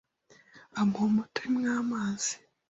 [0.79, 2.33] amauha umti urimo amazi.